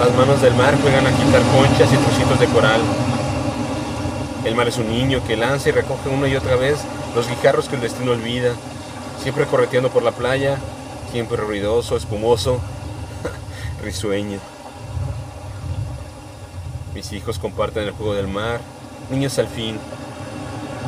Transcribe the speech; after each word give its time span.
Las 0.00 0.14
manos 0.16 0.40
del 0.40 0.54
mar 0.54 0.74
juegan 0.80 1.06
a 1.06 1.10
quitar 1.10 1.42
conchas 1.52 1.92
y 1.92 1.96
trocitos 1.98 2.40
de 2.40 2.46
coral. 2.46 2.80
El 4.46 4.54
mar 4.54 4.66
es 4.66 4.78
un 4.78 4.88
niño 4.88 5.20
que 5.26 5.36
lanza 5.36 5.68
y 5.68 5.72
recoge 5.72 6.08
una 6.08 6.26
y 6.26 6.34
otra 6.36 6.56
vez 6.56 6.78
los 7.14 7.28
guijarros 7.28 7.68
que 7.68 7.74
el 7.74 7.82
destino 7.82 8.12
olvida, 8.12 8.54
siempre 9.22 9.44
correteando 9.44 9.90
por 9.90 10.02
la 10.02 10.12
playa, 10.12 10.56
siempre 11.12 11.36
ruidoso, 11.36 11.98
espumoso, 11.98 12.60
risueño. 13.84 14.38
Mis 16.94 17.12
hijos 17.12 17.38
comparten 17.38 17.82
el 17.82 17.90
juego 17.90 18.14
del 18.14 18.26
mar, 18.26 18.60
niños 19.10 19.38
al 19.38 19.48
fin. 19.48 19.78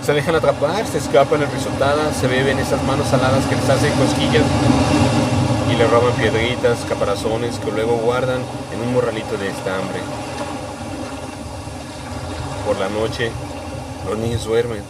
Se 0.02 0.14
dejan 0.14 0.36
atrapar, 0.36 0.86
se 0.86 0.96
escapan 0.96 1.42
en 1.42 1.52
risotadas, 1.52 2.16
se 2.16 2.28
beben 2.28 2.58
esas 2.58 2.82
manos 2.84 3.08
saladas 3.08 3.44
que 3.44 3.56
les 3.56 3.68
hacen 3.68 3.92
cosquillas 3.92 4.44
y 5.72 5.76
le 5.76 5.86
roban 5.86 6.12
piedritas, 6.14 6.84
caparazones 6.86 7.58
que 7.58 7.70
luego 7.70 7.96
guardan 7.96 8.42
en 8.74 8.80
un 8.80 8.92
morralito 8.92 9.38
de 9.38 9.48
estambre. 9.48 10.00
Por 12.66 12.78
la 12.78 12.90
noche, 12.90 13.30
los 14.06 14.18
niños 14.18 14.44
duermen, 14.44 14.82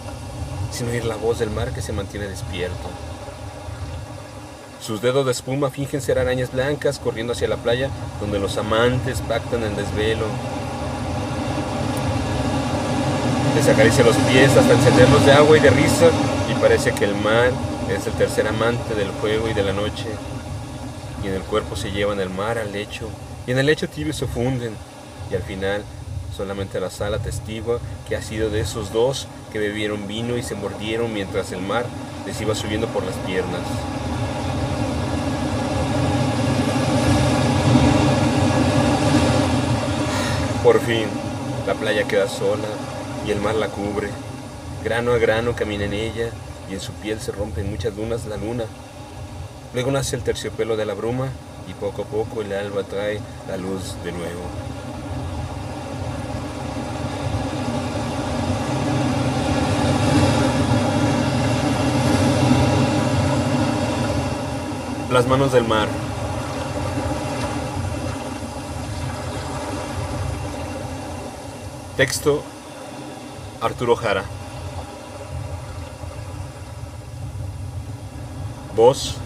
sin 0.73 0.89
oír 0.89 1.05
la 1.05 1.15
voz 1.15 1.39
del 1.39 1.51
mar 1.51 1.73
que 1.73 1.83
se 1.83 1.93
mantiene 1.93 2.27
despierto. 2.27 2.89
Sus 4.81 5.01
dedos 5.01 5.25
de 5.25 5.31
espuma 5.31 5.71
fingen 5.71 6.01
ser 6.01 6.19
arañas 6.19 6.51
blancas 6.51 6.99
corriendo 6.99 7.35
hacia 7.35 7.47
la 7.47 7.59
playa 7.59 7.89
donde 8.21 8.41
los 8.41 8.57
amantes 8.57 9.21
pactan 9.21 9.63
el 9.63 9.77
desvelo. 9.77 10.27
Les 13.55 13.69
acaricia 13.69 14.05
los 14.05 14.17
pies 14.17 14.57
hasta 14.57 14.73
encenderlos 14.73 15.25
de 15.25 15.33
agua 15.33 15.57
y 15.57 15.61
de 15.61 15.71
risa 15.71 16.11
y 16.51 16.61
parece 16.61 16.91
que 16.93 17.05
el 17.05 17.15
mar 17.15 17.53
es 17.89 18.05
el 18.09 18.15
tercer 18.15 18.49
amante 18.49 18.97
del 18.97 19.13
juego 19.21 19.49
y 19.49 19.53
de 19.53 19.63
la 19.63 19.73
noche. 19.73 20.09
Y 21.23 21.29
en 21.29 21.35
el 21.35 21.43
cuerpo 21.43 21.77
se 21.77 21.93
llevan 21.93 22.21
el 22.21 22.31
mar 22.31 22.59
al 22.59 22.73
lecho 22.73 23.09
y 23.47 23.53
en 23.53 23.59
el 23.59 23.67
lecho 23.67 23.89
tibio 23.89 24.13
se 24.13 24.27
funden 24.27 24.75
y 25.31 25.35
al 25.35 25.43
final 25.43 25.85
solamente 26.37 26.81
la 26.81 26.91
sala 26.91 27.19
testigua 27.19 27.79
que 28.09 28.17
ha 28.17 28.23
sido 28.23 28.51
de 28.51 28.61
esos 28.61 28.93
dos 28.93 29.27
que 29.53 29.59
bebieron 29.59 30.07
vino 30.07 30.37
y 30.37 30.43
se 30.43 30.55
mordieron 30.55 31.13
mientras 31.13 31.53
el 31.53 31.61
mar 31.61 31.85
les 32.27 32.41
iba 32.41 32.55
subiendo 32.55 32.87
por 32.89 33.05
las 33.05 33.15
piernas. 33.17 33.61
Por 40.63 40.81
fin, 40.81 41.07
la 41.67 41.75
playa 41.75 42.07
queda 42.07 42.29
sola 42.29 42.69
y 43.27 43.33
el 43.33 43.41
mar 43.41 43.57
la 43.57 43.69
cubre. 43.69 44.09
Grano 44.85 45.13
a 45.13 45.19
grano 45.19 45.55
camina 45.55 45.85
en 45.85 45.93
ella 45.93 46.31
y 46.71 46.75
en 46.75 46.81
su 46.81 46.93
piel 46.93 47.21
se 47.21 47.33
rompen 47.33 47.69
muchas 47.69 47.97
dunas 47.97 48.27
la 48.27 48.37
luna. 48.37 48.65
Luego 49.75 49.91
nace 49.91 50.17
el 50.17 50.23
terciopelo 50.23 50.77
de 50.77 50.85
la 50.85 50.93
bruma 50.93 51.29
y 51.67 51.73
poco 51.73 52.03
a 52.03 52.05
poco 52.05 52.43
el 52.43 52.53
alba 52.53 52.83
trae 52.83 53.21
la 53.49 53.57
luz 53.57 53.97
de 54.05 54.13
nuevo. 54.13 54.43
Las 65.11 65.27
manos 65.27 65.53
del 65.53 65.65
mar. 65.65 65.89
Texto 71.97 72.43
Arturo 73.61 73.97
Jara. 73.97 74.25
Voz 78.75 79.22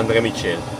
André 0.00 0.22
Michel. 0.22 0.79